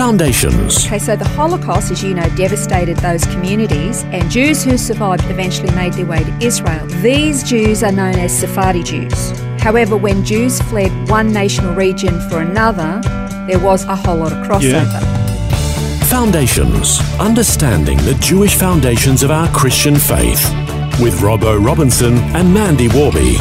Foundations. 0.00 0.86
Okay, 0.86 0.98
so 0.98 1.14
the 1.14 1.28
Holocaust, 1.28 1.90
as 1.90 2.02
you 2.02 2.14
know, 2.14 2.26
devastated 2.34 2.96
those 2.96 3.22
communities, 3.26 4.02
and 4.04 4.30
Jews 4.30 4.64
who 4.64 4.78
survived 4.78 5.22
eventually 5.26 5.70
made 5.72 5.92
their 5.92 6.06
way 6.06 6.24
to 6.24 6.38
Israel. 6.40 6.86
These 7.02 7.42
Jews 7.42 7.82
are 7.82 7.92
known 7.92 8.14
as 8.14 8.32
Sephardi 8.32 8.82
Jews. 8.82 9.38
However, 9.60 9.98
when 9.98 10.24
Jews 10.24 10.58
fled 10.62 10.90
one 11.10 11.34
nation 11.34 11.66
or 11.66 11.74
region 11.74 12.18
for 12.30 12.40
another, 12.40 13.02
there 13.46 13.58
was 13.58 13.84
a 13.84 13.94
whole 13.94 14.16
lot 14.16 14.32
of 14.32 14.38
crossover. 14.38 15.02
Foundations. 16.06 16.98
Understanding 17.20 17.98
the 17.98 18.14
Jewish 18.22 18.54
foundations 18.54 19.22
of 19.22 19.30
our 19.30 19.48
Christian 19.50 19.96
faith. 19.96 20.42
With 20.98 21.20
Robbo 21.20 21.62
Robinson 21.62 22.16
and 22.34 22.54
Mandy 22.54 22.88
Warby. 22.88 23.36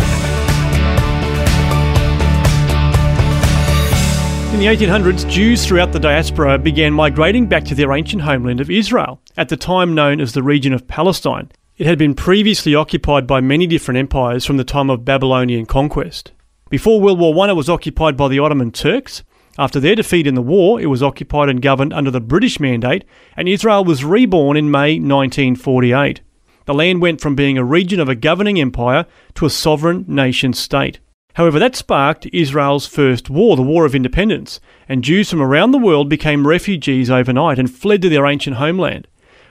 In 4.59 4.65
the 4.65 4.85
1800s, 4.85 5.31
Jews 5.31 5.65
throughout 5.65 5.93
the 5.93 6.01
diaspora 6.01 6.57
began 6.57 6.91
migrating 6.91 7.47
back 7.47 7.63
to 7.63 7.75
their 7.75 7.93
ancient 7.93 8.23
homeland 8.23 8.59
of 8.59 8.69
Israel, 8.69 9.21
at 9.37 9.47
the 9.47 9.55
time 9.55 9.95
known 9.95 10.19
as 10.19 10.33
the 10.33 10.43
region 10.43 10.73
of 10.73 10.85
Palestine. 10.85 11.49
It 11.77 11.87
had 11.87 11.97
been 11.97 12.13
previously 12.13 12.75
occupied 12.75 13.25
by 13.25 13.39
many 13.39 13.67
different 13.67 13.99
empires 13.99 14.43
from 14.43 14.57
the 14.57 14.65
time 14.65 14.89
of 14.89 15.05
Babylonian 15.05 15.65
conquest. 15.65 16.33
Before 16.69 16.99
World 16.99 17.19
War 17.19 17.45
I, 17.45 17.51
it 17.51 17.55
was 17.55 17.69
occupied 17.69 18.17
by 18.17 18.27
the 18.27 18.39
Ottoman 18.39 18.73
Turks. 18.73 19.23
After 19.57 19.79
their 19.79 19.95
defeat 19.95 20.27
in 20.27 20.35
the 20.35 20.41
war, 20.41 20.81
it 20.81 20.87
was 20.87 21.01
occupied 21.01 21.47
and 21.47 21.61
governed 21.61 21.93
under 21.93 22.11
the 22.11 22.19
British 22.19 22.59
Mandate, 22.59 23.05
and 23.37 23.47
Israel 23.47 23.85
was 23.85 24.03
reborn 24.03 24.57
in 24.57 24.69
May 24.69 24.95
1948. 24.95 26.19
The 26.65 26.73
land 26.73 27.01
went 27.01 27.21
from 27.21 27.33
being 27.33 27.57
a 27.57 27.63
region 27.63 28.01
of 28.01 28.09
a 28.09 28.13
governing 28.13 28.59
empire 28.59 29.05
to 29.35 29.45
a 29.45 29.49
sovereign 29.49 30.03
nation 30.05 30.51
state. 30.51 30.99
However, 31.39 31.57
that 31.59 31.77
sparked 31.77 32.27
Israel's 32.33 32.85
first 32.85 33.29
war, 33.29 33.55
the 33.55 33.61
War 33.61 33.85
of 33.85 33.95
Independence, 33.95 34.59
and 34.89 35.05
Jews 35.05 35.29
from 35.29 35.41
around 35.41 35.71
the 35.71 35.77
world 35.77 36.09
became 36.09 36.45
refugees 36.45 37.09
overnight 37.09 37.57
and 37.57 37.73
fled 37.73 38.01
to 38.01 38.09
their 38.09 38.25
ancient 38.25 38.57
homeland. 38.57 39.07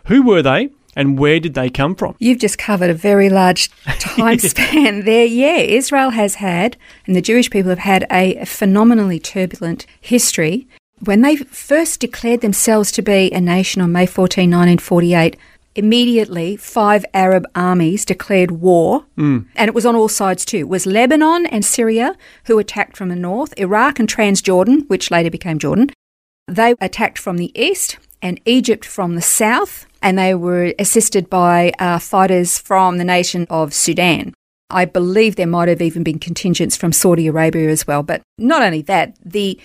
Who 0.08 0.22
were 0.22 0.42
they? 0.42 0.68
And 0.94 1.18
where 1.18 1.40
did 1.40 1.54
they 1.54 1.70
come 1.70 1.94
from? 1.94 2.14
You've 2.18 2.40
just 2.40 2.58
covered 2.58 2.90
a 2.90 2.94
very 2.94 3.30
large 3.30 3.70
time 4.00 4.38
span 4.38 5.06
there. 5.06 5.24
Yeah, 5.24 5.56
Israel 5.56 6.10
has 6.10 6.34
had, 6.34 6.76
and 7.06 7.16
the 7.16 7.22
Jewish 7.22 7.48
people 7.48 7.70
have 7.70 7.78
had 7.78 8.06
a 8.12 8.44
phenomenally 8.44 9.18
turbulent 9.18 9.86
history. 9.98 10.68
When 11.02 11.22
they 11.22 11.36
first 11.36 12.00
declared 12.00 12.42
themselves 12.42 12.92
to 12.92 13.02
be 13.02 13.32
a 13.32 13.40
nation 13.40 13.80
on 13.80 13.92
May 13.92 14.04
14, 14.04 14.42
1948, 14.42 15.38
immediately 15.78 16.56
five 16.56 17.04
Arab 17.14 17.44
armies 17.54 18.04
declared 18.04 18.50
war, 18.50 19.04
Mm. 19.16 19.46
and 19.56 19.68
it 19.68 19.74
was 19.74 19.86
on 19.86 19.96
all 19.96 20.08
sides 20.08 20.44
too. 20.44 20.58
It 20.58 20.68
was 20.68 20.84
Lebanon 20.86 21.46
and 21.46 21.64
Syria 21.64 22.08
who 22.46 22.58
attacked 22.58 22.96
from 22.96 23.08
the 23.08 23.16
north, 23.28 23.54
Iraq 23.56 23.98
and 24.00 24.08
Transjordan, 24.08 24.88
which 24.88 25.10
later 25.10 25.30
became 25.30 25.58
Jordan. 25.58 25.90
They 26.46 26.74
attacked 26.80 27.18
from 27.18 27.36
the 27.38 27.52
east, 27.68 27.98
and 28.20 28.40
Egypt 28.44 28.84
from 28.84 29.14
the 29.14 29.22
south, 29.22 29.86
and 30.02 30.18
they 30.18 30.34
were 30.34 30.74
assisted 30.78 31.30
by 31.30 31.72
uh, 31.78 31.98
fighters 32.00 32.58
from 32.58 32.98
the 32.98 33.04
nation 33.04 33.46
of 33.48 33.72
Sudan. 33.72 34.34
I 34.70 34.84
believe 34.84 35.36
there 35.36 35.46
might 35.46 35.68
have 35.68 35.80
even 35.80 36.02
been 36.02 36.18
contingents 36.18 36.76
from 36.76 36.92
Saudi 36.92 37.26
Arabia 37.28 37.68
as 37.70 37.86
well. 37.86 38.02
But 38.02 38.20
not 38.36 38.60
only 38.62 38.82
that, 38.82 39.14
the 39.24 39.58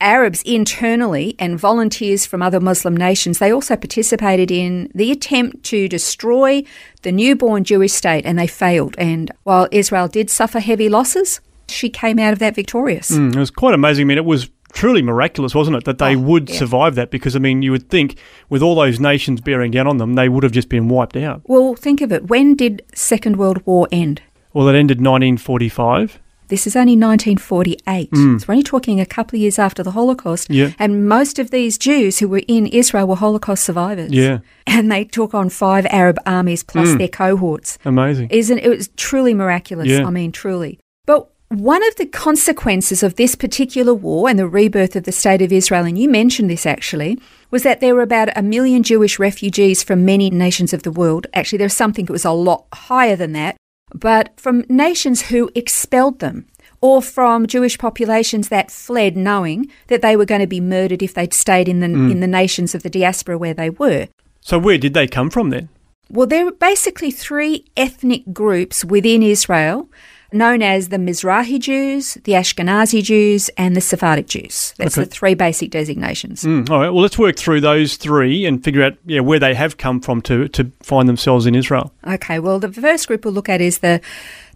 Arabs 0.00 0.42
internally 0.42 1.34
and 1.38 1.58
volunteers 1.58 2.26
from 2.26 2.42
other 2.42 2.60
Muslim 2.60 2.96
nations, 2.96 3.38
they 3.38 3.50
also 3.50 3.76
participated 3.76 4.50
in 4.50 4.90
the 4.94 5.10
attempt 5.10 5.62
to 5.64 5.88
destroy 5.88 6.62
the 7.02 7.12
newborn 7.12 7.64
Jewish 7.64 7.92
state, 7.92 8.26
and 8.26 8.38
they 8.38 8.46
failed. 8.46 8.94
And 8.98 9.30
while 9.44 9.68
Israel 9.72 10.08
did 10.08 10.28
suffer 10.30 10.60
heavy 10.60 10.88
losses, 10.88 11.40
she 11.68 11.88
came 11.88 12.18
out 12.18 12.32
of 12.32 12.38
that 12.40 12.54
victorious. 12.54 13.10
Mm, 13.10 13.34
it 13.34 13.38
was 13.38 13.50
quite 13.50 13.74
amazing. 13.74 14.04
I 14.04 14.06
mean, 14.06 14.18
it 14.18 14.24
was 14.26 14.50
truly 14.72 15.00
miraculous, 15.00 15.54
wasn't 15.54 15.76
it, 15.78 15.84
that 15.84 15.96
they 15.98 16.14
Oh, 16.14 16.20
would 16.20 16.50
yeah. 16.50 16.58
survive 16.58 16.94
that? 16.96 17.10
Because, 17.10 17.34
I 17.34 17.38
mean, 17.38 17.62
you 17.62 17.70
would 17.72 17.88
think 17.88 18.18
with 18.50 18.60
all 18.62 18.74
those 18.74 19.00
nations 19.00 19.40
bearing 19.40 19.70
down 19.70 19.86
on 19.86 19.96
them, 19.96 20.14
they 20.14 20.28
would 20.28 20.42
have 20.42 20.52
just 20.52 20.68
been 20.68 20.88
wiped 20.88 21.16
out. 21.16 21.40
Well, 21.46 21.74
think 21.74 22.02
of 22.02 22.12
it. 22.12 22.28
When 22.28 22.54
did 22.54 22.82
Second 22.94 23.36
World 23.36 23.62
War 23.64 23.88
end? 23.90 24.20
Well, 24.52 24.68
it 24.68 24.76
ended 24.76 24.98
1945. 25.00 26.20
This 26.48 26.66
is 26.66 26.76
only 26.76 26.92
1948. 26.92 28.10
Hmm. 28.10 28.38
So 28.38 28.44
we're 28.48 28.52
only 28.52 28.62
talking 28.62 29.00
a 29.00 29.06
couple 29.06 29.36
of 29.36 29.40
years 29.40 29.58
after 29.58 29.82
the 29.82 29.92
Holocaust. 29.92 30.50
Yeah. 30.50 30.72
And 30.78 31.08
most 31.08 31.38
of 31.38 31.50
these 31.50 31.78
Jews 31.78 32.18
who 32.18 32.28
were 32.28 32.42
in 32.46 32.66
Israel 32.66 33.06
were 33.06 33.16
Holocaust 33.16 33.64
survivors. 33.64 34.12
Yeah. 34.12 34.38
And 34.66 34.90
they 34.90 35.04
took 35.04 35.34
on 35.34 35.48
five 35.48 35.86
Arab 35.90 36.18
armies 36.26 36.62
plus 36.62 36.90
hmm. 36.90 36.98
their 36.98 37.08
cohorts. 37.08 37.78
Amazing. 37.84 38.28
Isn't 38.30 38.58
it 38.58 38.68
was 38.68 38.88
truly 38.96 39.34
miraculous. 39.34 39.88
Yeah. 39.88 40.06
I 40.06 40.10
mean, 40.10 40.32
truly. 40.32 40.78
But 41.06 41.28
one 41.48 41.86
of 41.86 41.94
the 41.96 42.06
consequences 42.06 43.02
of 43.02 43.14
this 43.14 43.36
particular 43.36 43.94
war 43.94 44.28
and 44.28 44.38
the 44.38 44.48
rebirth 44.48 44.96
of 44.96 45.04
the 45.04 45.12
state 45.12 45.40
of 45.42 45.52
Israel, 45.52 45.84
and 45.84 45.96
you 45.96 46.08
mentioned 46.08 46.50
this 46.50 46.66
actually, 46.66 47.18
was 47.52 47.62
that 47.62 47.80
there 47.80 47.94
were 47.94 48.02
about 48.02 48.36
a 48.36 48.42
million 48.42 48.82
Jewish 48.82 49.18
refugees 49.18 49.82
from 49.82 50.04
many 50.04 50.28
nations 50.28 50.72
of 50.72 50.82
the 50.82 50.90
world. 50.90 51.28
Actually, 51.34 51.58
there's 51.58 51.72
something 51.72 52.06
that 52.06 52.12
was 52.12 52.24
a 52.24 52.32
lot 52.32 52.66
higher 52.72 53.14
than 53.14 53.32
that, 53.32 53.56
but 53.94 54.38
from 54.38 54.64
nations 54.68 55.22
who 55.22 55.50
expelled 55.54 56.18
them 56.18 56.46
or 56.80 57.00
from 57.00 57.46
Jewish 57.46 57.78
populations 57.78 58.48
that 58.48 58.70
fled 58.70 59.16
knowing 59.16 59.70
that 59.88 60.02
they 60.02 60.16
were 60.16 60.24
going 60.24 60.40
to 60.40 60.46
be 60.46 60.60
murdered 60.60 61.02
if 61.02 61.14
they'd 61.14 61.34
stayed 61.34 61.68
in 61.68 61.80
the, 61.80 61.86
mm. 61.86 62.10
in 62.10 62.20
the 62.20 62.26
nations 62.26 62.74
of 62.74 62.82
the 62.82 62.90
diaspora 62.90 63.38
where 63.38 63.54
they 63.54 63.70
were. 63.70 64.08
So, 64.40 64.58
where 64.58 64.78
did 64.78 64.94
they 64.94 65.06
come 65.06 65.30
from 65.30 65.50
then? 65.50 65.68
Well, 66.08 66.26
there 66.26 66.46
are 66.46 66.52
basically 66.52 67.10
three 67.10 67.64
ethnic 67.76 68.32
groups 68.32 68.84
within 68.84 69.22
Israel 69.22 69.88
known 70.36 70.62
as 70.62 70.88
the 70.88 70.96
Mizrahi 70.96 71.58
Jews, 71.58 72.14
the 72.24 72.32
Ashkenazi 72.32 73.02
Jews, 73.02 73.48
and 73.56 73.74
the 73.76 73.80
Sephardic 73.80 74.26
Jews. 74.28 74.74
That's 74.78 74.96
Okay. 74.96 75.04
the 75.04 75.10
three 75.10 75.34
basic 75.34 75.70
designations. 75.70 76.44
Mm, 76.44 76.70
all 76.70 76.80
right. 76.80 76.90
Well, 76.90 77.02
let's 77.02 77.18
work 77.18 77.36
through 77.36 77.60
those 77.62 77.96
three 77.96 78.44
and 78.46 78.62
figure 78.62 78.82
out 78.82 78.94
yeah, 79.06 79.20
where 79.20 79.38
they 79.38 79.54
have 79.54 79.76
come 79.78 80.00
from 80.00 80.20
to, 80.22 80.48
to 80.48 80.70
find 80.82 81.08
themselves 81.08 81.46
in 81.46 81.54
Israel. 81.54 81.92
Okay, 82.06 82.38
well, 82.38 82.58
the 82.58 82.72
first 82.72 83.08
group 83.08 83.24
we'll 83.24 83.34
look 83.34 83.48
at 83.48 83.60
is 83.60 83.78
the 83.78 84.00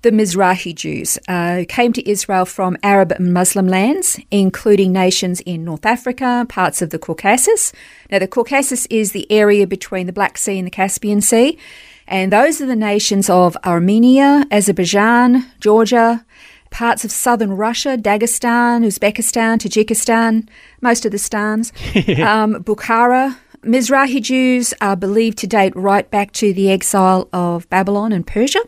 the 0.02 0.10
Mizrahi 0.10 0.74
Jews, 0.74 1.18
uh, 1.28 1.56
who 1.56 1.64
came 1.66 1.92
to 1.92 2.10
Israel 2.10 2.47
from 2.47 2.78
Arab 2.82 3.12
and 3.12 3.34
Muslim 3.34 3.68
lands, 3.68 4.18
including 4.30 4.92
nations 4.92 5.41
in 5.42 5.62
North 5.62 5.84
Africa, 5.84 6.47
parts 6.48 6.80
of 6.80 6.88
the 6.88 6.98
Caucasus. 6.98 7.70
Now, 8.10 8.18
the 8.18 8.26
Caucasus 8.26 8.86
is 8.86 9.12
the 9.12 9.30
area 9.30 9.66
between 9.66 10.06
the 10.06 10.12
Black 10.14 10.38
Sea 10.38 10.56
and 10.58 10.66
the 10.66 10.70
Caspian 10.70 11.20
Sea, 11.20 11.58
and 12.10 12.32
those 12.32 12.60
are 12.60 12.66
the 12.66 12.76
nations 12.76 13.31
of 13.31 13.56
Armenia, 13.65 14.44
Azerbaijan, 14.50 15.47
Georgia, 15.60 16.25
parts 16.71 17.04
of 17.04 17.12
southern 17.12 17.53
Russia, 17.53 17.97
Dagestan, 17.97 18.84
Uzbekistan, 18.84 19.59
Tajikistan, 19.59 20.48
most 20.81 21.04
of 21.04 21.12
the 21.12 21.19
stans, 21.19 21.72
um, 22.21 22.62
Bukhara. 22.65 23.38
Mizrahi 23.62 24.22
Jews 24.22 24.72
are 24.81 24.97
believed 24.97 25.37
to 25.38 25.47
date 25.47 25.75
right 25.76 26.10
back 26.10 26.32
to 26.32 26.53
the 26.54 26.71
exile 26.71 27.28
of 27.32 27.69
Babylon 27.69 28.10
and 28.10 28.27
Persia. 28.27 28.60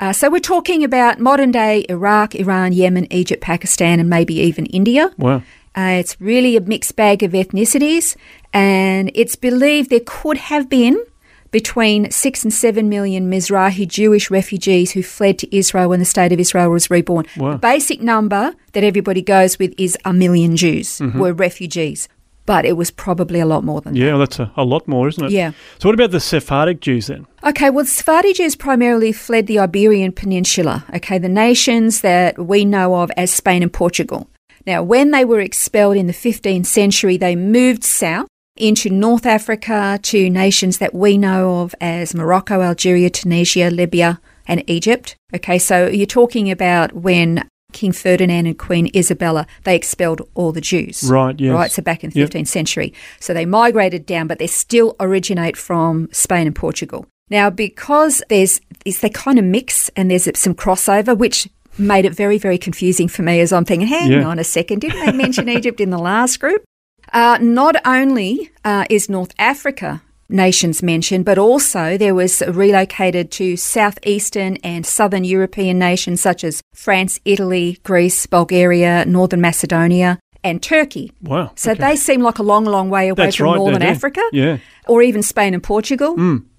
Uh, 0.00 0.12
so 0.12 0.28
we're 0.28 0.40
talking 0.40 0.82
about 0.82 1.20
modern 1.20 1.52
day 1.52 1.84
Iraq, 1.88 2.34
Iran, 2.34 2.72
Yemen, 2.72 3.06
Egypt, 3.12 3.42
Pakistan, 3.42 4.00
and 4.00 4.10
maybe 4.10 4.34
even 4.34 4.66
India. 4.66 5.12
Wow. 5.16 5.42
Uh, 5.76 6.00
it's 6.00 6.20
really 6.20 6.56
a 6.56 6.60
mixed 6.60 6.96
bag 6.96 7.22
of 7.22 7.32
ethnicities, 7.32 8.16
and 8.52 9.12
it's 9.14 9.36
believed 9.36 9.90
there 9.90 10.00
could 10.04 10.38
have 10.38 10.68
been 10.68 11.00
between 11.50 12.10
six 12.10 12.44
and 12.44 12.52
seven 12.52 12.88
million 12.88 13.30
Mizrahi 13.30 13.86
Jewish 13.86 14.30
refugees 14.30 14.92
who 14.92 15.02
fled 15.02 15.38
to 15.40 15.56
Israel 15.56 15.88
when 15.88 15.98
the 15.98 16.04
state 16.04 16.32
of 16.32 16.40
Israel 16.40 16.70
was 16.70 16.90
reborn. 16.90 17.26
Wow. 17.36 17.52
The 17.52 17.58
basic 17.58 18.00
number 18.00 18.54
that 18.72 18.84
everybody 18.84 19.22
goes 19.22 19.58
with 19.58 19.74
is 19.78 19.96
a 20.04 20.12
million 20.12 20.56
Jews 20.56 20.98
mm-hmm. 20.98 21.18
were 21.18 21.32
refugees, 21.32 22.08
but 22.46 22.64
it 22.64 22.76
was 22.76 22.90
probably 22.90 23.40
a 23.40 23.46
lot 23.46 23.64
more 23.64 23.80
than 23.80 23.94
that. 23.94 24.00
Yeah, 24.00 24.16
that's 24.16 24.38
a, 24.38 24.50
a 24.56 24.64
lot 24.64 24.86
more, 24.86 25.08
isn't 25.08 25.24
it? 25.24 25.30
Yeah. 25.32 25.52
So, 25.78 25.88
what 25.88 25.94
about 25.94 26.10
the 26.10 26.20
Sephardic 26.20 26.80
Jews 26.80 27.08
then? 27.08 27.26
Okay, 27.44 27.70
well, 27.70 27.84
Sephardi 27.84 28.32
Jews 28.32 28.54
primarily 28.54 29.12
fled 29.12 29.46
the 29.46 29.58
Iberian 29.58 30.12
Peninsula, 30.12 30.84
okay, 30.94 31.18
the 31.18 31.28
nations 31.28 32.02
that 32.02 32.38
we 32.38 32.64
know 32.64 32.96
of 32.96 33.10
as 33.16 33.30
Spain 33.30 33.62
and 33.62 33.72
Portugal. 33.72 34.28
Now, 34.66 34.82
when 34.82 35.10
they 35.10 35.24
were 35.24 35.40
expelled 35.40 35.96
in 35.96 36.06
the 36.06 36.12
15th 36.12 36.66
century, 36.66 37.16
they 37.16 37.34
moved 37.34 37.82
south 37.82 38.28
into 38.60 38.90
North 38.90 39.26
Africa 39.26 39.98
to 40.02 40.30
nations 40.30 40.78
that 40.78 40.94
we 40.94 41.18
know 41.18 41.60
of 41.60 41.74
as 41.80 42.14
Morocco, 42.14 42.60
Algeria, 42.62 43.10
Tunisia, 43.10 43.70
Libya, 43.70 44.20
and 44.46 44.62
Egypt. 44.68 45.16
Okay, 45.34 45.58
so 45.58 45.86
you're 45.86 46.06
talking 46.06 46.50
about 46.50 46.92
when 46.92 47.48
King 47.72 47.92
Ferdinand 47.92 48.46
and 48.46 48.58
Queen 48.58 48.90
Isabella, 48.96 49.46
they 49.64 49.76
expelled 49.76 50.22
all 50.34 50.50
the 50.52 50.60
Jews. 50.60 51.04
Right, 51.08 51.38
yes. 51.38 51.52
Right, 51.54 51.70
so 51.70 51.82
back 51.82 52.02
in 52.02 52.10
the 52.10 52.18
Yep. 52.20 52.30
15th 52.30 52.48
century. 52.48 52.92
So 53.20 53.32
they 53.32 53.46
migrated 53.46 54.06
down, 54.06 54.26
but 54.26 54.38
they 54.40 54.48
still 54.48 54.96
originate 54.98 55.56
from 55.56 56.08
Spain 56.12 56.46
and 56.48 56.56
Portugal. 56.56 57.06
Now, 57.30 57.48
because 57.48 58.22
there's, 58.28 58.60
is 58.84 59.00
they 59.00 59.08
kind 59.10 59.38
of 59.38 59.44
mix 59.44 59.88
and 59.96 60.10
there's 60.10 60.28
some 60.36 60.54
crossover, 60.54 61.16
which 61.16 61.48
made 61.78 62.04
it 62.04 62.12
very, 62.12 62.38
very 62.38 62.58
confusing 62.58 63.06
for 63.06 63.22
me 63.22 63.38
as 63.38 63.52
I'm 63.52 63.64
thinking, 63.64 63.86
hang 63.86 64.10
Yeah. 64.10 64.24
on 64.24 64.40
a 64.40 64.44
second, 64.44 64.80
didn't 64.80 65.06
they 65.06 65.12
mention 65.12 65.48
Egypt 65.58 65.80
in 65.80 65.90
the 65.90 65.98
last 65.98 66.40
group? 66.40 66.64
Uh, 67.12 67.38
not 67.40 67.76
only 67.84 68.50
uh, 68.64 68.84
is 68.88 69.08
North 69.08 69.34
Africa 69.38 70.02
nations 70.28 70.82
mentioned, 70.82 71.24
but 71.24 71.38
also 71.38 71.96
there 71.96 72.14
was 72.14 72.40
relocated 72.42 73.30
to 73.32 73.56
southeastern 73.56 74.56
and 74.58 74.86
southern 74.86 75.24
European 75.24 75.78
nations 75.78 76.20
such 76.20 76.44
as 76.44 76.62
France, 76.74 77.18
Italy, 77.24 77.78
Greece, 77.82 78.26
Bulgaria, 78.26 79.04
Northern 79.06 79.40
Macedonia, 79.40 80.18
and 80.42 80.62
Turkey. 80.62 81.12
Wow. 81.22 81.52
So 81.56 81.72
okay. 81.72 81.80
they 81.80 81.96
seem 81.96 82.22
like 82.22 82.38
a 82.38 82.42
long, 82.42 82.64
long 82.64 82.90
way 82.90 83.08
away 83.08 83.24
That's 83.24 83.36
from 83.36 83.46
right, 83.46 83.56
Northern. 83.56 83.82
Africa, 83.82 84.22
Yeah. 84.32 84.58
Or 84.86 85.02
even 85.02 85.22
Spain 85.22 85.54
and 85.54 85.62
Portugal. 85.62 86.14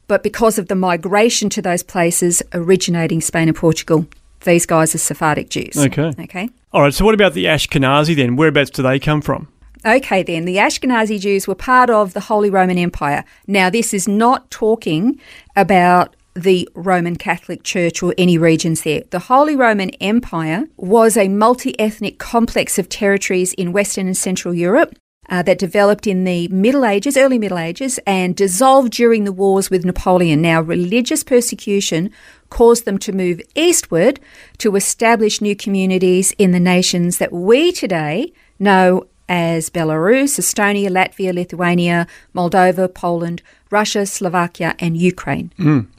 But 0.07 0.24
because 0.24 0.59
of 0.59 0.68
the 0.68 0.75
migration 0.75 1.50
to 1.51 1.62
those 1.62 1.83
places 1.83 2.44
originating 2.53 3.21
Spain 3.21 3.48
and 3.48 3.56
Portugal, 3.56 4.06
these 4.44 4.65
guys 4.65 4.94
are 4.94 4.98
Sephardic 4.98 5.50
Jews. 5.50 5.77
Okay. 5.77 6.12
Okay. 6.19 6.50
All 6.74 6.81
right. 6.81 6.94
So 6.94 7.06
what 7.06 7.13
about 7.13 7.33
the 7.33 7.45
Ashkenazi 7.45 8.15
then? 8.15 8.36
Whereabouts 8.36 8.71
do 8.71 8.83
they 8.83 9.00
come 9.00 9.21
from? 9.21 9.48
Okay, 9.83 10.22
then, 10.22 10.45
the 10.45 10.57
Ashkenazi 10.57 11.19
Jews 11.19 11.48
were 11.48 11.56
part 11.56 11.89
of 11.89 12.13
the 12.13 12.19
Holy 12.19 12.51
Roman 12.51 12.78
Empire. 12.78 13.24
Now, 13.48 13.69
this 13.69 13.94
is 13.94 14.07
not 14.07 14.51
talking 14.51 15.19
about 15.56 16.16
the 16.36 16.69
Roman 16.75 17.16
Catholic 17.16 17.63
Church 17.63 18.04
or 18.04 18.13
any 18.18 18.38
regions 18.38 18.83
there. 18.83 19.04
The 19.10 19.19
Holy 19.19 19.56
Roman 19.56 19.89
Empire 20.01 20.66
was 20.78 21.18
a 21.18 21.28
multi 21.28 21.78
ethnic 21.80 22.19
complex 22.19 22.78
of 22.78 22.89
territories 22.89 23.54
in 23.54 23.74
Western 23.74 24.07
and 24.07 24.16
Central 24.16 24.54
Europe. 24.54 24.95
uh, 25.31 25.42
that 25.42 25.57
developed 25.57 26.06
in 26.06 26.25
the 26.25 26.48
Middle 26.50 26.86
Ages, 26.86 27.16
early 27.16 27.39
Middle 27.39 27.57
Ages, 27.57 28.00
and 28.06 28.36
dissolved 28.36 28.92
during 28.92 29.24
the 29.24 29.31
wars 29.31 29.69
with 29.69 29.86
Napoleon. 29.86 30.42
Now, 30.42 30.62
religious 30.62 31.24
persecution 31.24 32.12
caused 32.50 32.84
them 32.86 32.98
to 33.00 33.13
move 33.13 33.42
eastward 33.56 34.19
to 34.57 34.75
establish 34.75 35.42
new 35.42 35.56
communities 35.56 36.34
in 36.38 36.51
the 36.51 36.60
nations 36.60 37.18
that 37.19 37.31
we 37.31 37.72
today 37.72 38.34
know 38.60 39.06
as 39.29 39.69
Belarus, 39.69 40.38
Estonia, 40.39 40.89
Latvia, 40.89 41.33
Lithuania, 41.33 42.07
Moldova, 42.35 42.94
Poland, 42.94 43.41
Russia, 43.69 44.06
Slovakia, 44.06 44.75
and 44.79 44.97
Ukraine. 44.97 45.51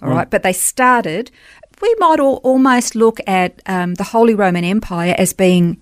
All 0.02 0.08
right, 0.10 0.28
but 0.30 0.42
they 0.42 0.52
started. 0.52 1.30
We 1.80 1.94
might 1.98 2.20
all, 2.20 2.36
almost 2.44 2.94
look 2.94 3.18
at 3.26 3.60
um, 3.66 3.94
the 3.94 4.04
Holy 4.04 4.34
Roman 4.34 4.64
Empire 4.64 5.14
as 5.18 5.32
being 5.32 5.80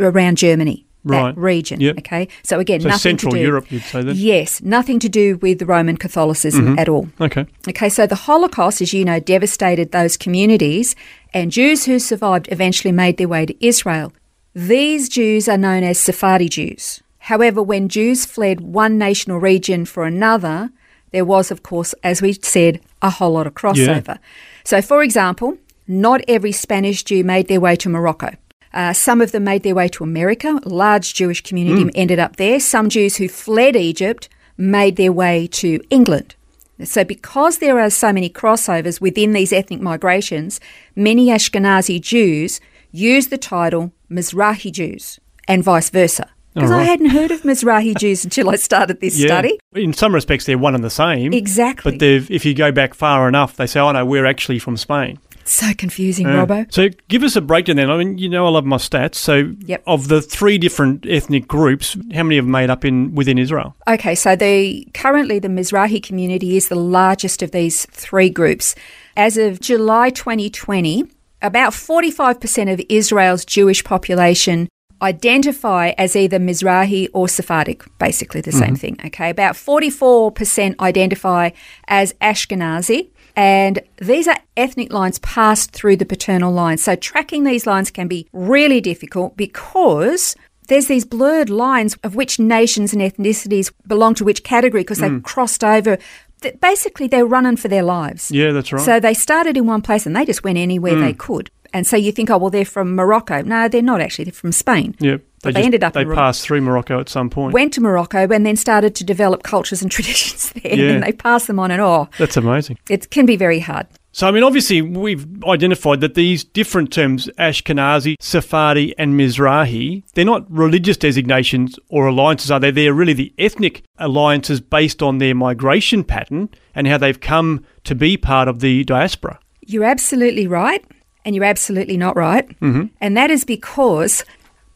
around 0.00 0.38
Germany, 0.38 0.84
Right. 1.04 1.34
that 1.36 1.40
region. 1.40 1.80
Yep. 1.80 1.98
Okay, 1.98 2.26
so 2.42 2.58
again, 2.58 2.80
So 2.80 2.88
nothing 2.88 2.98
Central 3.10 3.30
to 3.30 3.36
do. 3.36 3.40
With 3.42 3.46
Europe, 3.46 3.70
you'd 3.70 3.82
say 3.84 4.02
then? 4.02 4.16
Yes, 4.16 4.60
nothing 4.60 4.98
to 4.98 5.08
do 5.08 5.36
with 5.36 5.60
the 5.60 5.66
Roman 5.66 5.96
Catholicism 5.96 6.64
Mm-hmm. 6.66 6.78
at 6.80 6.88
all. 6.88 7.08
Okay. 7.20 7.46
Okay, 7.68 7.88
so 7.88 8.08
the 8.08 8.16
Holocaust, 8.16 8.80
as 8.80 8.92
you 8.92 9.04
know, 9.04 9.20
devastated 9.20 9.92
those 9.92 10.16
communities, 10.16 10.96
and 11.32 11.52
Jews 11.52 11.84
who 11.84 12.00
survived 12.00 12.48
eventually 12.50 12.90
made 12.90 13.18
their 13.18 13.28
way 13.28 13.46
to 13.46 13.54
Israel. 13.64 14.12
These 14.56 15.10
Jews 15.10 15.50
are 15.50 15.58
known 15.58 15.82
as 15.82 15.98
Sephardi 15.98 16.48
Jews. 16.48 17.02
However, 17.18 17.62
when 17.62 17.90
Jews 17.90 18.24
fled 18.24 18.62
one 18.62 18.96
nation 18.96 19.30
or 19.30 19.38
region 19.38 19.84
for 19.84 20.06
another, 20.06 20.70
there 21.10 21.26
was, 21.26 21.50
of 21.50 21.62
course, 21.62 21.94
as 22.02 22.22
we 22.22 22.32
said, 22.32 22.80
a 23.02 23.10
whole 23.10 23.32
lot 23.32 23.46
of 23.46 23.52
crossover. 23.52 24.18
So, 24.64 24.80
for 24.80 25.02
example, 25.02 25.58
not 25.86 26.22
every 26.26 26.52
Spanish 26.52 27.04
Jew 27.04 27.22
made 27.22 27.48
their 27.48 27.60
way 27.60 27.76
to 27.76 27.90
Morocco. 27.90 28.34
Uh, 28.72 28.94
some 28.94 29.20
of 29.20 29.30
them 29.30 29.44
made 29.44 29.62
their 29.62 29.74
way 29.74 29.88
to 29.88 30.02
America. 30.02 30.58
A 30.64 30.68
large 30.70 31.12
Jewish 31.12 31.42
community 31.42 31.90
ended 31.94 32.18
up 32.18 32.36
there. 32.36 32.58
Some 32.58 32.88
Jews 32.88 33.16
who 33.16 33.28
fled 33.28 33.76
Egypt 33.76 34.30
made 34.56 34.96
their 34.96 35.12
way 35.12 35.48
to 35.48 35.82
England. 35.90 36.34
So, 36.82 37.04
because 37.04 37.58
there 37.58 37.78
are 37.78 37.90
so 37.90 38.10
many 38.10 38.30
crossovers 38.30 39.02
within 39.02 39.34
these 39.34 39.52
ethnic 39.52 39.82
migrations, 39.82 40.60
many 40.94 41.26
Ashkenazi 41.26 42.00
Jews 42.00 42.58
use 42.90 43.26
the 43.26 43.36
title 43.36 43.92
Mizrahi 44.10 44.72
Jews 44.72 45.18
and 45.48 45.62
vice 45.64 45.90
versa. 45.90 46.28
Because 46.54 46.70
I 46.70 46.84
hadn't 46.84 47.10
heard 47.10 47.30
of 47.32 47.42
Mizrahi 47.42 47.94
Jews 47.98 48.24
until 48.24 48.48
I 48.48 48.56
started 48.56 49.00
this 49.02 49.18
Yeah. 49.18 49.26
study. 49.26 49.58
In 49.74 49.92
some 49.92 50.14
respects, 50.14 50.46
they're 50.46 50.56
one 50.56 50.74
and 50.74 50.82
the 50.82 50.88
same. 50.88 51.34
Exactly. 51.34 51.92
But 51.92 51.98
they've, 52.00 52.30
if 52.30 52.46
you 52.46 52.54
go 52.54 52.72
back 52.72 52.94
far 52.94 53.28
enough, 53.28 53.56
they 53.56 53.66
say, 53.66 53.78
"Oh 53.80 53.92
no, 53.92 54.06
we're 54.06 54.24
actually 54.24 54.58
from 54.58 54.78
Spain." 54.78 55.18
So 55.44 55.72
confusing, 55.74 56.26
Yeah. 56.26 56.44
Robbo. 56.46 56.72
So 56.72 56.88
give 57.08 57.22
us 57.22 57.36
a 57.36 57.40
breakdown 57.42 57.76
then. 57.76 57.88
I 57.90 57.96
mean, 57.98 58.16
you 58.18 58.28
know, 58.28 58.46
I 58.46 58.48
love 58.48 58.64
my 58.64 58.78
stats. 58.78 59.16
So 59.16 59.52
Yep. 59.66 59.82
of 59.86 60.08
the 60.08 60.20
three 60.22 60.56
different 60.58 61.04
ethnic 61.06 61.46
groups, 61.46 61.94
how 62.14 62.22
many 62.24 62.36
have 62.36 62.46
made 62.46 62.68
up 62.70 62.84
in 62.86 63.14
within 63.14 63.36
Israel? 63.38 63.76
Okay, 63.86 64.14
so 64.14 64.34
the 64.34 64.88
currently 64.94 65.38
the 65.38 65.48
Mizrahi 65.48 66.02
community 66.02 66.56
is 66.56 66.68
the 66.68 66.74
largest 66.74 67.42
of 67.42 67.50
these 67.52 67.86
three 67.92 68.30
groups. 68.30 68.74
As 69.16 69.36
of 69.36 69.60
July 69.60 70.08
2020, 70.10 71.04
about 71.46 71.72
45% 71.72 72.72
of 72.72 72.80
Israel's 72.88 73.44
Jewish 73.44 73.84
population 73.84 74.68
identify 75.02 75.88
as 75.98 76.16
either 76.16 76.38
Mizrahi 76.38 77.08
or 77.12 77.28
Sephardic, 77.28 77.84
basically 77.98 78.40
the 78.40 78.52
same 78.52 78.68
mm-hmm. 78.68 78.74
thing. 78.74 79.00
Okay, 79.06 79.30
about 79.30 79.54
44% 79.54 80.78
identify 80.80 81.50
as 81.86 82.12
Ashkenazi. 82.14 83.10
And 83.36 83.80
these 83.98 84.26
are 84.26 84.38
ethnic 84.56 84.92
lines 84.92 85.18
passed 85.18 85.72
through 85.72 85.96
the 85.96 86.06
paternal 86.06 86.52
line. 86.52 86.78
So 86.78 86.96
tracking 86.96 87.44
these 87.44 87.66
lines 87.66 87.90
can 87.90 88.08
be 88.08 88.26
really 88.32 88.80
difficult 88.80 89.36
because 89.36 90.34
there's 90.68 90.86
these 90.86 91.04
blurred 91.04 91.50
lines 91.50 91.96
of 92.02 92.16
which 92.16 92.38
nations 92.38 92.92
and 92.92 93.02
ethnicities 93.02 93.72
belong 93.86 94.14
to 94.14 94.24
which 94.24 94.42
category 94.42 94.82
because 94.82 94.98
they've 94.98 95.10
mm. 95.10 95.22
crossed 95.22 95.62
over. 95.62 95.98
Th- 96.46 96.60
Basically, 96.60 97.08
they're 97.08 97.26
running 97.26 97.56
for 97.56 97.68
their 97.68 97.82
lives. 97.82 98.30
Yeah, 98.30 98.52
that's 98.52 98.72
right. 98.72 98.82
So 98.82 99.00
they 99.00 99.14
started 99.14 99.56
in 99.56 99.66
one 99.66 99.82
place 99.82 100.06
and 100.06 100.14
they 100.14 100.24
just 100.24 100.44
went 100.44 100.58
anywhere 100.58 100.94
they 100.94 101.12
mm. 101.12 101.18
could. 101.18 101.50
And 101.72 101.86
so 101.86 101.96
you 101.96 102.12
think, 102.12 102.30
oh, 102.30 102.38
well, 102.38 102.50
they're 102.50 102.64
from 102.64 102.94
Morocco. 102.94 103.42
No, 103.42 103.68
they're 103.68 103.82
not 103.82 104.00
actually. 104.00 104.26
They're 104.26 104.32
from 104.32 104.52
Spain. 104.52 104.94
yeah, 105.00 105.16
But 105.42 105.54
they 105.54 105.60
just- 105.60 105.64
ended 105.64 105.84
up 105.84 105.92
They 105.94 106.02
in 106.02 106.14
passed 106.14 106.42
through 106.42 106.60
Morocco 106.60 107.00
at 107.00 107.08
some 107.08 107.28
point. 107.30 107.52
Went 107.52 107.72
to 107.74 107.80
Morocco 107.80 108.28
and 108.30 108.46
then 108.46 108.56
started 108.56 108.94
to 108.94 109.04
develop 109.04 109.42
cultures 109.42 109.82
and 109.82 109.90
traditions 109.96 110.50
there. 110.52 110.74
Yeah. 110.74 110.90
And 110.92 111.02
they 111.02 111.12
passed 111.12 111.48
them 111.48 111.58
on 111.58 111.70
and 111.70 111.82
oh, 111.82 112.08
That's 112.18 112.36
amazing. 112.36 112.78
it 112.88 113.10
can 113.10 113.26
be 113.26 113.36
very 113.36 113.60
hard. 113.60 113.86
So, 114.16 114.26
I 114.26 114.30
mean, 114.30 114.44
obviously, 114.44 114.80
we've 114.80 115.26
identified 115.44 116.00
that 116.00 116.14
these 116.14 116.42
different 116.42 116.90
terms, 116.90 117.28
Ashkenazi, 117.38 118.16
Sephardi, 118.18 118.94
and 118.96 119.12
Mizrahi, 119.12 120.04
they're 120.14 120.24
not 120.24 120.50
religious 120.50 120.96
designations 120.96 121.78
or 121.90 122.06
alliances, 122.06 122.50
are 122.50 122.58
they? 122.58 122.70
They're 122.70 122.94
really 122.94 123.12
the 123.12 123.34
ethnic 123.36 123.82
alliances 123.98 124.62
based 124.62 125.02
on 125.02 125.18
their 125.18 125.34
migration 125.34 126.02
pattern 126.02 126.48
and 126.74 126.86
how 126.86 126.96
they've 126.96 127.20
come 127.20 127.62
to 127.84 127.94
be 127.94 128.16
part 128.16 128.48
of 128.48 128.60
the 128.60 128.84
diaspora. 128.84 129.38
You're 129.66 129.84
absolutely 129.84 130.46
right, 130.46 130.82
and 131.26 131.34
you're 131.34 131.44
absolutely 131.44 131.98
not 131.98 132.16
right. 132.16 132.48
Mm-hmm. 132.60 132.86
And 133.02 133.18
that 133.18 133.30
is 133.30 133.44
because 133.44 134.24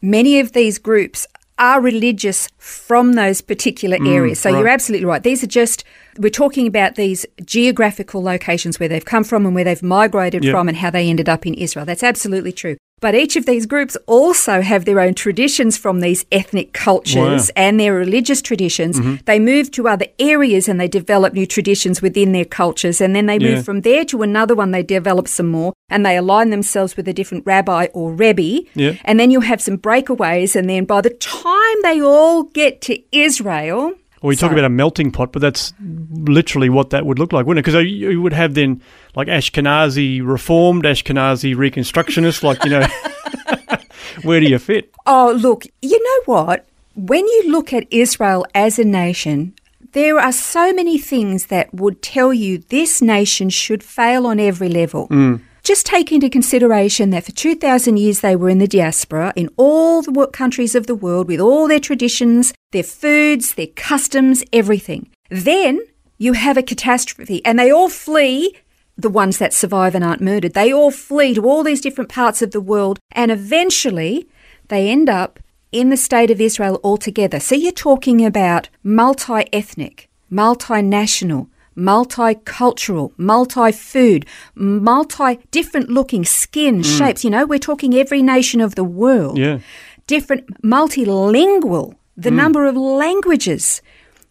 many 0.03 0.39
of 0.39 0.51
these 0.51 0.77
groups 0.77 1.25
are 1.57 1.81
religious 1.81 2.47
from 2.59 3.13
those 3.13 3.41
particular 3.41 3.97
areas. 4.05 4.39
So 4.39 4.49
you're 4.49 4.67
absolutely 4.67 5.05
right. 5.05 5.23
These 5.23 5.43
are 5.43 5.47
just, 5.47 5.83
we're 6.17 6.29
talking 6.29 6.67
about 6.67 6.95
these 6.95 7.25
geographical 7.45 8.21
locations 8.23 8.79
where 8.79 8.89
they've 8.89 9.05
come 9.05 9.23
from 9.23 9.45
and 9.45 9.53
where 9.55 9.63
they've 9.63 9.83
migrated 9.83 10.43
Yep. 10.43 10.51
from 10.51 10.67
and 10.67 10.77
how 10.77 10.89
they 10.89 11.09
ended 11.09 11.29
up 11.29 11.45
in 11.45 11.53
Israel. 11.53 11.85
That's 11.85 12.03
absolutely 12.03 12.51
true. 12.51 12.77
But 12.99 13.15
each 13.15 13.35
of 13.35 13.47
these 13.47 13.65
groups 13.65 13.97
also 14.05 14.61
have 14.61 14.85
their 14.85 14.99
own 14.99 15.15
traditions 15.15 15.75
from 15.75 16.01
these 16.01 16.23
ethnic 16.31 16.71
cultures 16.71 17.15
Wow. 17.15 17.35
Mm-hmm. 17.37 17.49
and 17.55 17.79
their 17.79 17.93
religious 17.95 18.43
traditions. 18.43 18.99
They 19.25 19.39
move 19.39 19.71
to 19.71 19.87
other 19.87 20.05
areas 20.19 20.69
and 20.69 20.79
they 20.79 20.87
develop 20.87 21.33
new 21.33 21.47
traditions 21.47 21.99
within 22.03 22.31
their 22.31 22.45
cultures. 22.45 23.01
And 23.01 23.15
then 23.15 23.25
they 23.25 23.39
Yeah. 23.39 23.55
move 23.55 23.65
from 23.65 23.81
there 23.81 24.05
to 24.05 24.21
another 24.21 24.53
one, 24.53 24.69
they 24.69 24.83
develop 24.83 25.27
some 25.27 25.47
more 25.47 25.73
and 25.89 26.05
they 26.05 26.15
align 26.15 26.51
themselves 26.51 26.95
with 26.95 27.07
a 27.07 27.13
different 27.13 27.43
rabbi 27.47 27.87
or 27.93 28.13
rebbe. 28.13 28.67
Yeah. 28.75 28.93
And 29.03 29.19
then 29.19 29.31
you 29.31 29.39
have 29.41 29.61
some 29.61 29.77
breakaways. 29.79 30.55
And 30.55 30.69
then 30.69 30.85
by 30.85 31.01
the 31.01 31.09
time 31.09 31.77
they 31.81 31.99
all 32.03 32.43
get 32.43 32.81
to 32.81 32.99
Israel, 33.11 33.93
Well, 34.21 34.29
we 34.29 34.35
talk 34.35 34.51
about 34.51 34.65
a 34.65 34.69
melting 34.69 35.11
pot, 35.11 35.31
but 35.31 35.41
that's 35.41 35.73
literally 35.79 36.69
what 36.69 36.91
that 36.91 37.07
would 37.07 37.17
look 37.17 37.33
like, 37.33 37.47
wouldn't 37.47 37.65
it? 37.65 37.71
Because 37.71 37.83
you 37.83 38.11
you 38.11 38.21
would 38.21 38.33
have 38.33 38.53
then 38.53 38.81
like 39.15 39.27
Ashkenazi 39.27 40.21
Reformed, 40.23 40.83
Ashkenazi 40.83 41.55
Reconstructionist, 41.55 42.43
like, 42.43 42.63
you 42.63 42.69
know, 42.69 42.87
where 44.23 44.39
do 44.39 44.45
you 44.45 44.59
fit? 44.59 44.93
Oh, 45.07 45.35
look, 45.35 45.65
you 45.81 46.03
know 46.03 46.33
what? 46.33 46.67
When 46.95 47.25
you 47.25 47.43
look 47.47 47.73
at 47.73 47.87
Israel 47.89 48.45
as 48.53 48.77
a 48.77 48.83
nation, 48.83 49.55
there 49.93 50.19
are 50.19 50.31
so 50.31 50.71
many 50.71 50.99
things 50.99 51.47
that 51.47 51.73
would 51.73 52.03
tell 52.03 52.31
you 52.31 52.59
this 52.69 53.01
nation 53.01 53.49
should 53.49 53.83
fail 53.83 54.27
on 54.27 54.39
every 54.39 54.69
level. 54.69 55.07
Mm. 55.07 55.41
Just 55.63 55.85
take 55.85 56.11
into 56.11 56.27
consideration 56.27 57.11
that 57.11 57.25
for 57.25 57.31
2,000 57.33 57.97
years 57.97 58.21
they 58.21 58.35
were 58.35 58.49
in 58.49 58.57
the 58.57 58.67
diaspora 58.67 59.31
in 59.35 59.49
all 59.57 60.01
the 60.01 60.27
countries 60.27 60.73
of 60.73 60.87
the 60.87 60.95
world 60.95 61.27
with 61.27 61.39
all 61.39 61.67
their 61.67 61.79
traditions, 61.79 62.51
their 62.71 62.83
foods, 62.83 63.53
their 63.53 63.67
customs, 63.67 64.43
everything. 64.51 65.09
Then 65.29 65.79
you 66.17 66.33
have 66.33 66.57
a 66.57 66.63
catastrophe 66.63 67.45
and 67.45 67.59
they 67.59 67.71
all 67.71 67.89
flee 67.89 68.57
the 68.97 69.09
ones 69.09 69.37
that 69.37 69.53
survive 69.53 69.93
and 69.93 70.03
aren't 70.03 70.21
murdered. 70.21 70.53
They 70.53 70.73
all 70.73 70.91
flee 70.91 71.35
to 71.35 71.45
all 71.45 71.63
these 71.63 71.81
different 71.81 72.09
parts 72.09 72.41
of 72.41 72.51
the 72.51 72.61
world 72.61 72.97
and 73.11 73.29
eventually 73.29 74.27
they 74.69 74.89
end 74.89 75.09
up 75.09 75.39
in 75.71 75.89
the 75.89 75.97
state 75.97 76.31
of 76.31 76.41
Israel 76.41 76.79
altogether. 76.83 77.39
So 77.39 77.53
you're 77.53 77.71
talking 77.71 78.25
about 78.25 78.69
multi 78.83 79.45
ethnic, 79.53 80.09
multinational, 80.31 81.49
multicultural, 81.81 83.11
multi 83.17 83.71
food, 83.71 84.25
multi 84.55 85.39
different 85.49 85.89
looking 85.89 86.23
skin, 86.23 86.81
mm. 86.81 86.97
shapes. 86.97 87.23
You 87.23 87.31
know, 87.31 87.45
we're 87.45 87.59
talking 87.59 87.93
every 87.95 88.21
nation 88.21 88.61
of 88.61 88.75
the 88.75 88.83
world. 88.83 89.37
Yeah. 89.37 89.59
Different 90.07 90.61
multilingual, 90.61 91.95
the 92.15 92.29
mm. 92.29 92.35
number 92.35 92.65
of 92.65 92.75
languages 92.75 93.81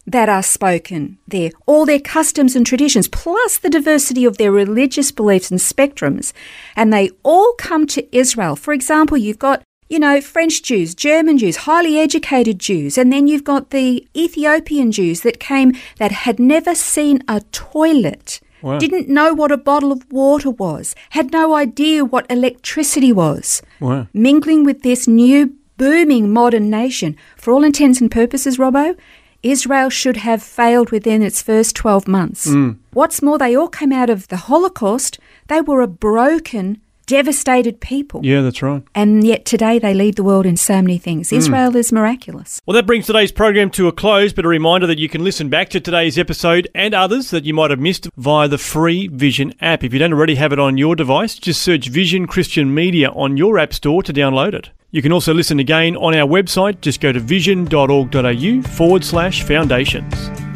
that 0.07 0.29
are 0.29 0.43
spoken 0.43 1.17
there, 1.27 1.51
all 1.65 1.85
their 1.85 1.99
customs 1.99 2.55
and 2.55 2.65
traditions, 2.65 3.07
plus 3.07 3.59
the 3.59 3.69
diversity 3.69 4.25
of 4.25 4.37
their 4.37 4.51
religious 4.51 5.11
beliefs 5.11 5.51
and 5.51 5.59
spectrums. 5.59 6.33
And 6.75 6.91
they 6.91 7.11
all 7.23 7.53
come 7.57 7.85
to 7.87 8.15
Israel. 8.15 8.55
For 8.55 8.73
example, 8.73 9.17
you've 9.17 9.39
got 9.39 9.63
you 9.91 9.99
know, 9.99 10.21
French 10.21 10.55
Jews, 10.63 10.95
German 10.95 11.37
Jews, 11.37 11.57
highly 11.69 11.99
educated 11.99 12.57
Jews, 12.59 12.97
and 12.97 13.11
then 13.11 13.27
you've 13.27 13.43
got 13.53 13.63
the 13.71 14.07
Ethiopian 14.15 14.89
Jews 14.91 15.19
that 15.25 15.39
came 15.51 15.69
that 15.97 16.11
had 16.25 16.39
never 16.39 16.73
seen 16.73 17.21
a 17.27 17.41
toilet, 17.51 18.39
Wow. 18.61 18.77
didn't 18.77 19.09
know 19.09 19.33
what 19.33 19.51
a 19.51 19.57
bottle 19.57 19.91
of 19.91 20.01
water 20.11 20.49
was, 20.49 20.95
had 21.09 21.31
no 21.33 21.55
idea 21.55 22.05
what 22.05 22.25
electricity 22.37 23.11
was, 23.11 23.61
Wow. 23.81 24.07
mingling 24.13 24.63
with 24.63 24.79
this 24.83 25.07
new 25.07 25.39
booming 25.77 26.31
modern 26.31 26.69
nation. 26.69 27.17
For 27.35 27.51
all 27.51 27.63
intents 27.65 27.99
and 27.99 28.09
purposes, 28.09 28.57
Robbo, 28.57 28.95
Israel 29.43 29.89
should 29.89 30.17
have 30.17 30.41
failed 30.43 30.91
within 30.91 31.21
its 31.23 31.41
first 31.41 31.75
12 31.75 32.07
months. 32.07 32.45
Mm. 32.47 32.77
What's 32.93 33.21
more, 33.23 33.37
they 33.39 33.55
all 33.57 33.67
came 33.67 33.91
out 33.91 34.09
of 34.09 34.27
the 34.27 34.37
Holocaust. 34.49 35.19
They 35.47 35.61
were 35.61 35.81
a 35.81 35.87
broken, 35.87 36.77
devastated 37.11 37.81
people. 37.81 38.21
Yeah, 38.23 38.41
that's 38.41 38.61
right. 38.61 38.81
And 38.95 39.25
yet 39.25 39.43
today 39.43 39.79
they 39.79 39.93
lead 39.93 40.15
the 40.15 40.23
world 40.23 40.45
in 40.45 40.55
so 40.55 40.81
many 40.81 40.97
things. 40.97 41.29
Hmm. 41.29 41.35
Israel 41.35 41.75
is 41.75 41.91
miraculous. 41.91 42.61
Well, 42.65 42.73
that 42.75 42.85
brings 42.87 43.05
today's 43.05 43.33
program 43.33 43.69
to 43.71 43.89
a 43.89 43.91
close, 43.91 44.31
but 44.31 44.45
a 44.45 44.47
reminder 44.47 44.87
that 44.87 44.97
you 44.97 45.09
can 45.09 45.21
listen 45.21 45.49
back 45.49 45.67
to 45.71 45.81
today's 45.81 46.17
episode 46.17 46.69
and 46.73 46.93
others 46.93 47.29
that 47.31 47.43
you 47.43 47.53
might 47.53 47.69
have 47.69 47.79
missed 47.79 48.07
via 48.15 48.47
the 48.47 48.57
free 48.57 49.07
Vision 49.07 49.53
app. 49.59 49.83
If 49.83 49.91
you 49.91 49.99
don't 49.99 50.13
already 50.13 50.35
have 50.35 50.53
it 50.53 50.59
on 50.59 50.77
your 50.77 50.95
device, 50.95 51.35
just 51.35 51.61
search 51.61 51.89
Vision 51.89 52.27
Christian 52.27 52.73
Media 52.73 53.09
on 53.09 53.35
your 53.35 53.59
app 53.59 53.73
store 53.73 54.01
to 54.03 54.13
download 54.13 54.53
it. 54.53 54.69
You 54.91 55.01
can 55.01 55.11
also 55.11 55.33
listen 55.33 55.59
again 55.59 55.97
on 55.97 56.15
our 56.15 56.27
website. 56.27 56.79
Just 56.79 57.01
go 57.01 57.11
to 57.11 57.19
vision.org.au 57.19 58.61
forward 58.61 59.03
slash 59.03 59.43
foundations. 59.43 60.13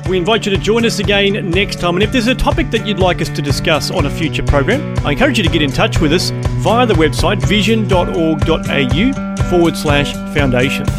We 0.07 0.17
invite 0.17 0.45
you 0.45 0.51
to 0.51 0.57
join 0.57 0.85
us 0.85 0.99
again 0.99 1.49
next 1.49 1.79
time. 1.79 1.95
And 1.95 2.03
if 2.03 2.11
there's 2.11 2.27
a 2.27 2.35
topic 2.35 2.69
that 2.71 2.85
you'd 2.85 2.99
like 2.99 3.21
us 3.21 3.29
to 3.29 3.41
discuss 3.41 3.89
on 3.89 4.05
a 4.05 4.09
future 4.09 4.43
program, 4.43 4.95
I 5.05 5.13
encourage 5.13 5.39
you 5.39 5.43
to 5.43 5.49
get 5.49 5.63
in 5.63 5.71
touch 5.71 5.99
with 5.99 6.13
us 6.13 6.29
via 6.61 6.85
the 6.85 6.93
website 6.93 7.43
vision.org.au 7.43 9.49
forward 9.49 9.75
slash 9.75 10.13
foundations. 10.35 10.89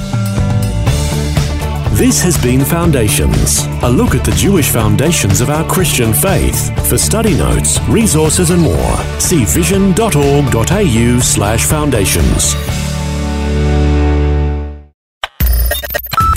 This 1.96 2.20
has 2.22 2.36
been 2.42 2.62
Foundations, 2.62 3.64
a 3.82 3.88
look 3.88 4.14
at 4.14 4.22
the 4.22 4.32
Jewish 4.32 4.68
foundations 4.68 5.40
of 5.40 5.48
our 5.48 5.66
Christian 5.66 6.12
faith. 6.12 6.88
For 6.88 6.98
study 6.98 7.34
notes, 7.34 7.80
resources, 7.88 8.50
and 8.50 8.60
more, 8.60 8.96
see 9.18 9.46
vision.org.au 9.46 11.20
slash 11.20 11.64
foundations. 11.64 12.54